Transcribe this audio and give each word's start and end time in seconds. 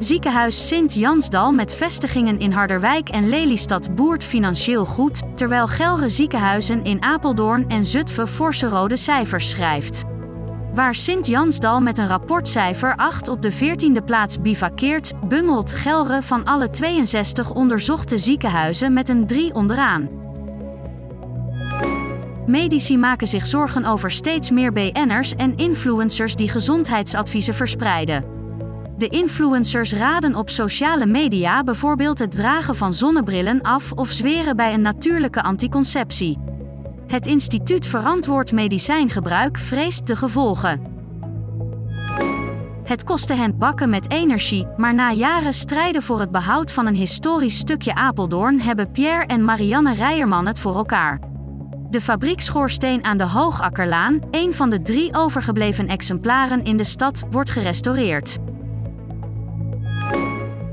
Ziekenhuis 0.00 0.66
Sint-Jansdal 0.68 1.52
met 1.52 1.74
vestigingen 1.74 2.38
in 2.38 2.52
Harderwijk 2.52 3.08
en 3.08 3.28
Lelystad 3.28 3.94
boert 3.94 4.24
financieel 4.24 4.84
goed, 4.84 5.22
terwijl 5.34 5.66
Gelre 5.66 6.08
ziekenhuizen 6.08 6.84
in 6.84 7.02
Apeldoorn 7.02 7.68
en 7.68 7.86
Zutphen 7.86 8.28
forse 8.28 8.68
rode 8.68 8.96
cijfers 8.96 9.50
schrijft. 9.50 10.04
Waar 10.74 10.94
Sint-Jansdal 10.94 11.80
met 11.80 11.98
een 11.98 12.06
rapportcijfer 12.06 12.96
8 12.96 13.28
op 13.28 13.42
de 13.42 13.52
14e 13.52 14.04
plaats 14.04 14.40
bivakkeert, 14.40 15.12
bungelt 15.28 15.72
Gelre 15.72 16.22
van 16.22 16.44
alle 16.44 16.70
62 16.70 17.50
onderzochte 17.50 18.18
ziekenhuizen 18.18 18.92
met 18.92 19.08
een 19.08 19.26
3 19.26 19.54
onderaan. 19.54 20.08
Medici 22.46 22.98
maken 22.98 23.26
zich 23.26 23.46
zorgen 23.46 23.84
over 23.84 24.10
steeds 24.10 24.50
meer 24.50 24.72
BN'ers 24.72 25.34
en 25.34 25.56
influencers 25.56 26.36
die 26.36 26.48
gezondheidsadviezen 26.48 27.54
verspreiden. 27.54 28.39
De 29.00 29.08
influencers 29.08 29.92
raden 29.92 30.34
op 30.34 30.50
sociale 30.50 31.06
media 31.06 31.64
bijvoorbeeld 31.64 32.18
het 32.18 32.30
dragen 32.30 32.76
van 32.76 32.94
zonnebrillen 32.94 33.62
af 33.62 33.92
of 33.92 34.10
zweren 34.10 34.56
bij 34.56 34.74
een 34.74 34.80
natuurlijke 34.80 35.42
anticonceptie. 35.42 36.38
Het 37.06 37.26
Instituut 37.26 37.86
Verantwoord 37.86 38.52
Medicijngebruik 38.52 39.58
vreest 39.58 40.06
de 40.06 40.16
gevolgen. 40.16 40.82
Het 42.84 43.04
kostte 43.04 43.34
hen 43.34 43.58
bakken 43.58 43.90
met 43.90 44.10
energie, 44.10 44.66
maar 44.76 44.94
na 44.94 45.12
jaren 45.12 45.54
strijden 45.54 46.02
voor 46.02 46.20
het 46.20 46.30
behoud 46.30 46.72
van 46.72 46.86
een 46.86 46.94
historisch 46.94 47.58
stukje 47.58 47.94
Apeldoorn 47.94 48.60
hebben 48.60 48.90
Pierre 48.90 49.26
en 49.26 49.44
Marianne 49.44 49.94
Rijerman 49.94 50.46
het 50.46 50.58
voor 50.58 50.76
elkaar. 50.76 51.20
De 51.90 52.00
fabriekschoorsteen 52.00 53.04
aan 53.04 53.18
de 53.18 53.26
Hoogakkerlaan, 53.26 54.20
een 54.30 54.54
van 54.54 54.70
de 54.70 54.82
drie 54.82 55.14
overgebleven 55.14 55.88
exemplaren 55.88 56.64
in 56.64 56.76
de 56.76 56.84
stad, 56.84 57.22
wordt 57.30 57.50
gerestaureerd. 57.50 58.38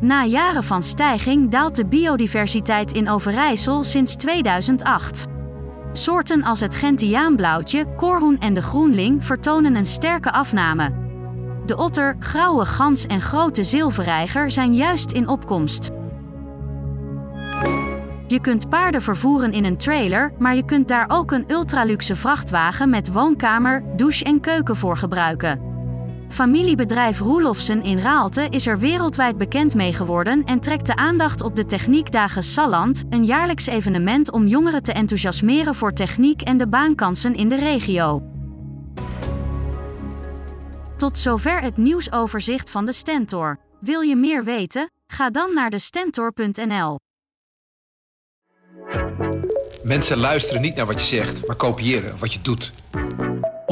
Na 0.00 0.24
jaren 0.24 0.64
van 0.64 0.82
stijging 0.82 1.50
daalt 1.50 1.76
de 1.76 1.86
biodiversiteit 1.86 2.92
in 2.92 3.08
Overijssel 3.08 3.84
sinds 3.84 4.16
2008. 4.16 5.26
Soorten 5.92 6.42
als 6.42 6.60
het 6.60 6.74
Gentiaanblauwtje, 6.74 7.94
koorhoen 7.96 8.38
en 8.38 8.54
de 8.54 8.62
groenling 8.62 9.24
vertonen 9.24 9.74
een 9.74 9.86
sterke 9.86 10.32
afname. 10.32 10.92
De 11.66 11.76
otter, 11.76 12.16
grauwe 12.18 12.64
gans 12.64 13.06
en 13.06 13.20
grote 13.20 13.64
zilverreiger 13.64 14.50
zijn 14.50 14.74
juist 14.74 15.12
in 15.12 15.28
opkomst. 15.28 15.90
Je 18.26 18.38
kunt 18.40 18.68
paarden 18.68 19.02
vervoeren 19.02 19.52
in 19.52 19.64
een 19.64 19.76
trailer, 19.76 20.32
maar 20.38 20.54
je 20.54 20.64
kunt 20.64 20.88
daar 20.88 21.06
ook 21.08 21.30
een 21.30 21.44
ultraluxe 21.48 22.16
vrachtwagen 22.16 22.90
met 22.90 23.12
woonkamer, 23.12 23.82
douche 23.96 24.24
en 24.24 24.40
keuken 24.40 24.76
voor 24.76 24.96
gebruiken. 24.96 25.73
Familiebedrijf 26.34 27.18
Roelofsen 27.18 27.82
in 27.82 27.98
Raalte 27.98 28.46
is 28.50 28.66
er 28.66 28.78
wereldwijd 28.78 29.38
bekend 29.38 29.74
mee 29.74 29.92
geworden 29.92 30.44
en 30.44 30.60
trekt 30.60 30.86
de 30.86 30.96
aandacht 30.96 31.42
op 31.42 31.56
de 31.56 31.66
Techniekdagen 31.66 32.42
Salland, 32.42 33.04
een 33.10 33.24
jaarlijks 33.24 33.66
evenement 33.66 34.30
om 34.30 34.46
jongeren 34.46 34.82
te 34.82 34.92
enthousiasmeren 34.92 35.74
voor 35.74 35.92
techniek 35.92 36.42
en 36.42 36.58
de 36.58 36.68
baankansen 36.68 37.34
in 37.34 37.48
de 37.48 37.56
regio. 37.56 38.22
Tot 40.96 41.18
zover 41.18 41.60
het 41.60 41.76
nieuwsoverzicht 41.76 42.70
van 42.70 42.86
de 42.86 42.92
Stentor. 42.92 43.58
Wil 43.80 44.00
je 44.00 44.16
meer 44.16 44.44
weten? 44.44 44.90
Ga 45.06 45.30
dan 45.30 45.54
naar 45.54 45.70
de 45.70 45.78
Stentor.nl. 45.78 46.98
Mensen 49.82 50.18
luisteren 50.18 50.62
niet 50.62 50.76
naar 50.76 50.86
wat 50.86 51.00
je 51.00 51.06
zegt, 51.06 51.46
maar 51.46 51.56
kopiëren 51.56 52.18
wat 52.18 52.32
je 52.32 52.38
doet. 52.42 52.72